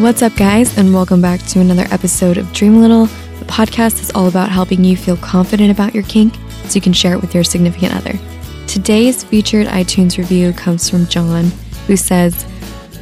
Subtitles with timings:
[0.00, 3.06] What's up, guys, and welcome back to another episode of Dream Little.
[3.06, 6.34] The podcast is all about helping you feel confident about your kink
[6.66, 8.12] so you can share it with your significant other.
[8.66, 11.44] Today's featured iTunes review comes from John,
[11.86, 12.44] who says,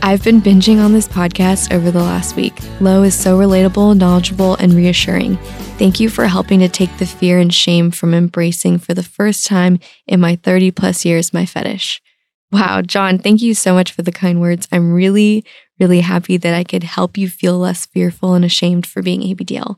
[0.03, 2.55] I've been binging on this podcast over the last week.
[2.81, 5.37] Lo is so relatable, knowledgeable, and reassuring.
[5.79, 9.47] Thank you for helping to take the fear and shame from embracing for the first
[9.47, 12.01] time in my 30 plus years my fetish.
[12.55, 14.69] Wow, John, thank you so much for the kind words.
[14.71, 15.45] I'm really,
[15.81, 19.75] really happy that I could help you feel less fearful and ashamed for being ABDL.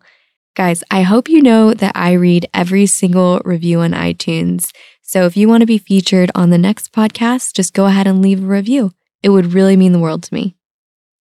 [0.55, 4.73] Guys, I hope you know that I read every single review on iTunes.
[5.01, 8.21] So if you want to be featured on the next podcast, just go ahead and
[8.21, 8.93] leave a review.
[9.23, 10.55] It would really mean the world to me.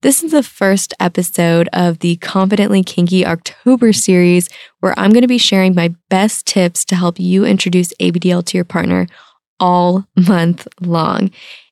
[0.01, 4.49] This is the first episode of the Confidently Kinky October series,
[4.81, 8.57] where I'm going to be sharing my best tips to help you introduce ABDL to
[8.57, 9.07] your partner
[9.61, 11.31] all month long.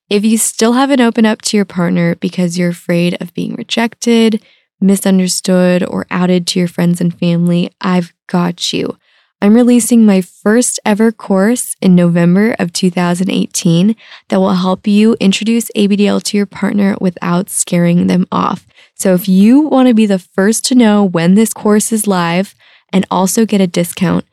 [0.09, 4.43] If you still haven't opened up to your partner because you're afraid of being rejected,
[4.81, 8.97] misunderstood, or outed to your friends and family, I've got you.
[9.43, 13.95] I'm releasing my first ever course in November of 2018
[14.29, 18.67] that will help you introduce ABDL to your partner without scaring them off.
[18.93, 22.53] So if you want to be the first to know when this course is live
[22.93, 24.25] and also get a discount,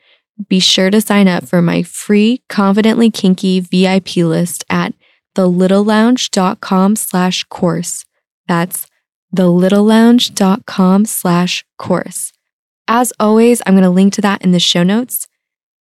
[0.48, 4.94] be sure to sign up for my free Confidently Kinky VIP list at
[5.34, 8.04] thelittlelounge.com slash course.
[8.46, 8.86] That's
[9.34, 12.32] thelittlelounge.com slash course.
[12.86, 15.26] As always, I'm going to link to that in the show notes.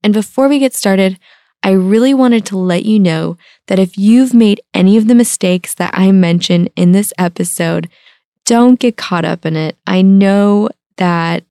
[0.03, 1.19] And before we get started,
[1.63, 5.75] I really wanted to let you know that if you've made any of the mistakes
[5.75, 7.89] that I mentioned in this episode,
[8.45, 9.77] don't get caught up in it.
[9.87, 11.45] I know that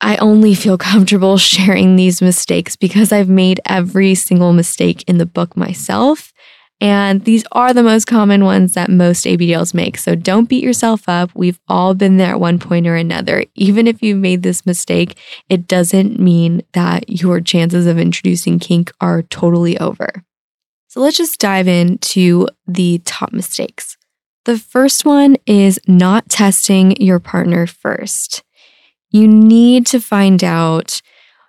[0.00, 5.26] I only feel comfortable sharing these mistakes because I've made every single mistake in the
[5.26, 6.32] book myself.
[6.78, 9.96] And these are the most common ones that most ABDLs make.
[9.96, 11.30] So don't beat yourself up.
[11.34, 13.44] We've all been there at one point or another.
[13.54, 18.92] Even if you've made this mistake, it doesn't mean that your chances of introducing kink
[19.00, 20.22] are totally over.
[20.88, 23.96] So let's just dive into the top mistakes.
[24.44, 28.42] The first one is not testing your partner first.
[29.16, 31.00] You need to find out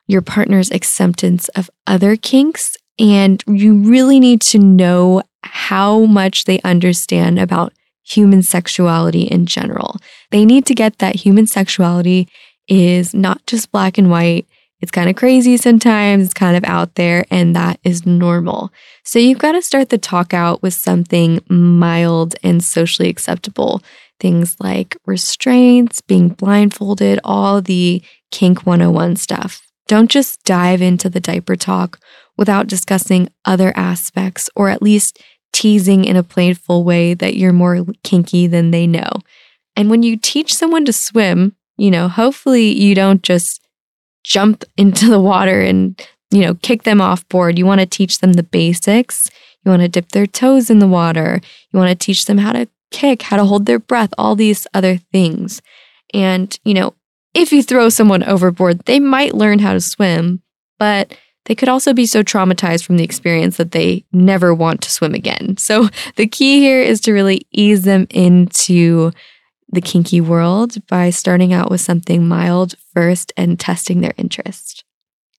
[0.08, 6.62] your partner's acceptance of other kinks and you really need to know how much they
[6.62, 7.74] understand about
[8.06, 9.98] human sexuality in general.
[10.32, 12.30] They need to get that human sexuality
[12.70, 14.48] is not just black and white.
[14.80, 18.72] It's kind of crazy sometimes, it's kind of out there, and that is normal.
[19.04, 23.82] So you've got to start the talk out with something mild and socially acceptable.
[24.20, 28.02] Things like restraints, being blindfolded, all the
[28.32, 29.62] kink 101 stuff.
[29.88, 32.00] Don't just dive into the diaper talk
[32.38, 35.22] without discussing other aspects or at least
[35.54, 39.10] teasing in a playful way that you're more kinky than they know.
[39.76, 43.62] And when you teach someone to swim, you know, hopefully you don't just
[44.24, 46.00] jump into the water and,
[46.32, 47.58] you know, kick them off board.
[47.58, 49.30] You want to teach them the basics.
[49.64, 51.40] You want to dip their toes in the water.
[51.72, 54.68] You want to teach them how to kick, how to hold their breath, all these
[54.74, 55.62] other things.
[56.14, 56.94] And, you know,
[57.34, 60.42] if you throw someone overboard, they might learn how to swim,
[60.80, 61.16] but
[61.46, 65.14] they could also be so traumatized from the experience that they never want to swim
[65.14, 65.58] again.
[65.58, 69.12] So the key here is to really ease them into
[69.70, 74.84] the kinky world by starting out with something mild first and testing their interest.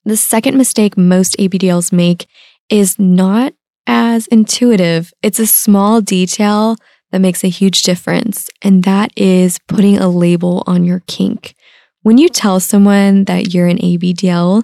[0.05, 2.27] The second mistake most ABDLs make
[2.69, 3.55] is not
[3.87, 5.13] as intuitive.
[5.23, 6.77] It's a small detail
[7.11, 11.55] that makes a huge difference, and that is putting a label on your kink.
[12.03, 14.63] When you tell someone that you're an ABDL,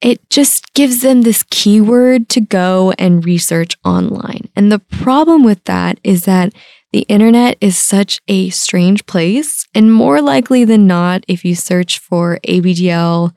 [0.00, 4.50] it just gives them this keyword to go and research online.
[4.54, 6.52] And the problem with that is that
[6.92, 9.66] the internet is such a strange place.
[9.74, 13.34] And more likely than not, if you search for ABDL,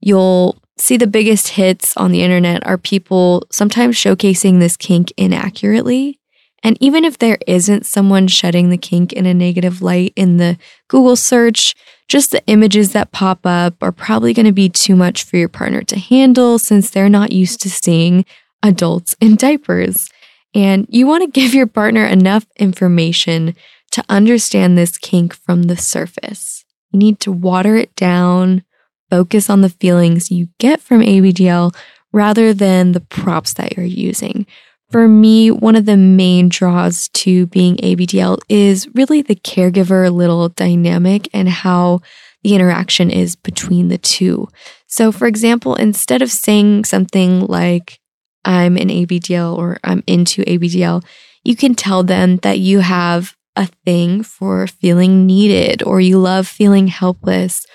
[0.00, 6.18] you'll see the biggest hits on the internet are people sometimes showcasing this kink inaccurately.
[6.64, 10.56] And even if there isn't someone shedding the kink in a negative light in the
[10.88, 11.74] Google search,
[12.08, 15.50] just the images that pop up are probably going to be too much for your
[15.50, 18.24] partner to handle since they're not used to seeing
[18.62, 20.08] adults in diapers.
[20.54, 23.54] And you want to give your partner enough information
[23.90, 26.64] to understand this kink from the surface.
[26.92, 28.64] You need to water it down,
[29.10, 31.76] focus on the feelings you get from ABDL
[32.12, 34.46] rather than the props that you're using.
[34.90, 40.50] For me, one of the main draws to being ABDL is really the caregiver little
[40.50, 42.00] dynamic and how
[42.42, 44.48] the interaction is between the two.
[44.86, 47.98] So, for example, instead of saying something like,
[48.44, 51.04] I'm an ABDL or I'm into ABDL,
[51.42, 56.46] you can tell them that you have a thing for feeling needed, or you love
[56.46, 57.66] feeling helpless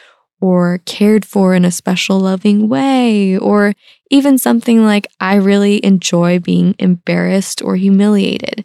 [0.41, 3.73] or cared for in a special, loving way, or
[4.09, 8.63] even something like, I really enjoy being embarrassed or humiliated.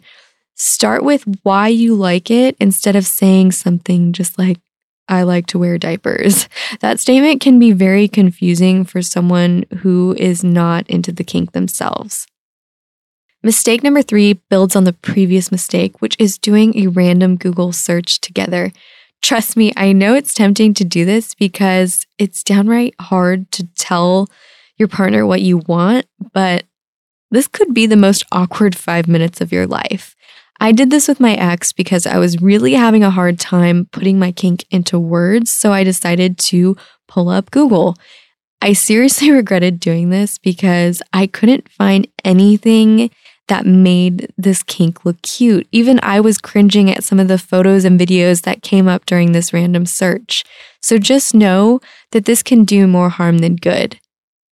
[0.55, 4.57] Start with why you like it instead of saying something just like,
[5.07, 6.47] I like to wear diapers.
[6.79, 12.27] That statement can be very confusing for someone who is not into the kink themselves.
[13.43, 18.19] Mistake number three builds on the previous mistake, which is doing a random Google search
[18.19, 18.71] together.
[19.25, 24.27] Trust me, I know it's tempting to do this because it's downright hard to tell
[24.77, 26.65] your partner what you want, but
[27.31, 30.15] this could be the most awkward five minutes of your life.
[30.59, 34.19] I did this with my ex because I was really having a hard time putting
[34.19, 36.77] my kink into words, so I decided to
[37.07, 37.95] pull up Google.
[38.61, 43.09] I seriously regretted doing this because I couldn't find anything
[43.47, 45.67] that made this kink look cute.
[45.71, 49.31] Even I was cringing at some of the photos and videos that came up during
[49.31, 50.43] this random search.
[50.81, 51.79] So just know
[52.11, 53.99] that this can do more harm than good.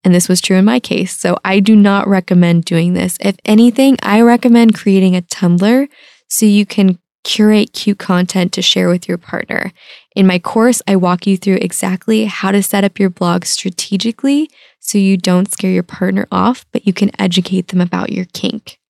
[0.04, 1.16] And this was true in my case.
[1.16, 3.16] So I do not recommend doing this.
[3.20, 5.88] If anything, I recommend creating a Tumblr
[6.28, 9.72] so you can curate cute content to share with your partner.
[10.16, 14.50] In my course, I walk you through exactly how to set up your blog strategically
[14.80, 18.80] so you don't scare your partner off, but you can educate them about your kink.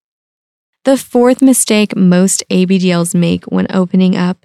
[0.84, 4.44] The fourth mistake most ABDLs make when opening up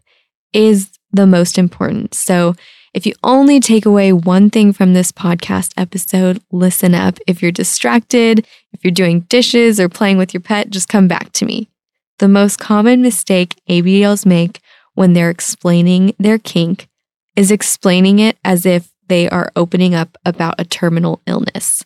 [0.54, 2.14] is the most important.
[2.14, 2.56] So,
[2.94, 7.18] if you only take away one thing from this podcast episode, listen up.
[7.28, 11.32] If you're distracted, if you're doing dishes or playing with your pet, just come back
[11.34, 11.70] to me.
[12.20, 14.62] The most common mistake ABDLs make
[14.94, 16.88] when they're explaining their kink
[17.36, 21.84] is explaining it as if they are opening up about a terminal illness.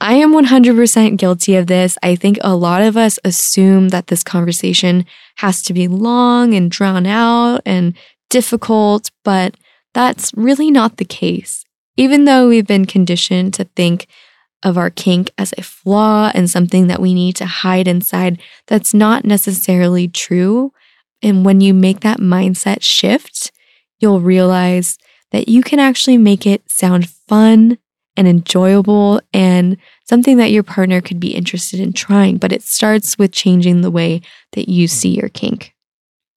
[0.00, 1.98] I am 100% guilty of this.
[2.02, 5.04] I think a lot of us assume that this conversation
[5.36, 7.94] has to be long and drawn out and
[8.30, 9.56] difficult, but
[9.94, 11.64] that's really not the case.
[11.96, 14.06] Even though we've been conditioned to think
[14.62, 18.94] of our kink as a flaw and something that we need to hide inside, that's
[18.94, 20.72] not necessarily true.
[21.22, 23.50] And when you make that mindset shift,
[23.98, 24.96] you'll realize
[25.32, 27.78] that you can actually make it sound fun
[28.18, 32.36] and enjoyable and something that your partner could be interested in trying.
[32.36, 34.20] But it starts with changing the way
[34.52, 35.72] that you see your kink.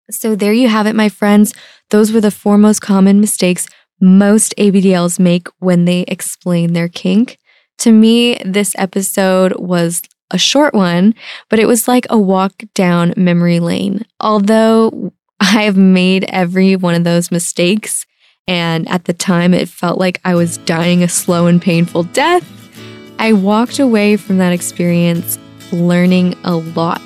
[0.10, 1.54] So, there you have it, my friends.
[1.90, 3.68] Those were the four most common mistakes
[4.02, 7.38] most ABDLs make when they explain their kink.
[7.80, 10.02] To me, this episode was
[10.32, 11.14] a short one,
[11.50, 14.06] but it was like a walk down memory lane.
[14.20, 18.06] Although I have made every one of those mistakes,
[18.52, 22.46] and at the time, it felt like I was dying a slow and painful death.
[23.18, 25.40] I walked away from that experience
[25.72, 27.00] learning a lot.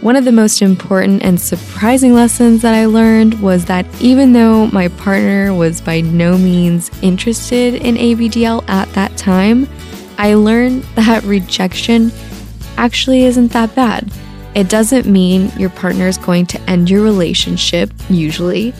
[0.00, 4.68] One of the most important and surprising lessons that I learned was that even though
[4.68, 9.68] my partner was by no means interested in ABDL at that time,
[10.16, 12.10] I learned that rejection
[12.78, 14.10] actually isn't that bad.
[14.54, 18.72] It doesn't mean your partner is going to end your relationship, usually.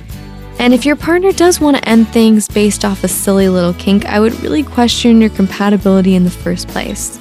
[0.62, 4.04] And if your partner does want to end things based off a silly little kink,
[4.04, 7.20] I would really question your compatibility in the first place.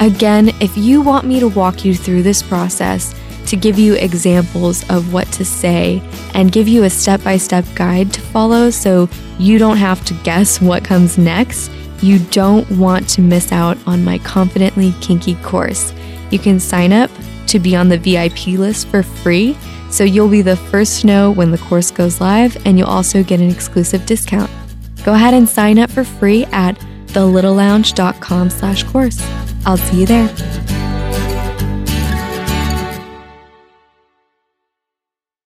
[0.00, 3.14] Again, if you want me to walk you through this process,
[3.48, 6.00] to give you examples of what to say
[6.32, 9.06] and give you a step by step guide to follow so
[9.38, 14.02] you don't have to guess what comes next, you don't want to miss out on
[14.02, 15.92] my Confidently Kinky course.
[16.30, 17.10] You can sign up
[17.48, 19.56] to be on the VIP list for free
[19.90, 23.22] so you'll be the first to know when the course goes live and you'll also
[23.22, 24.50] get an exclusive discount.
[25.04, 26.78] Go ahead and sign up for free at
[27.08, 29.18] thelittlelounge.com slash course.
[29.64, 30.77] I'll see you there.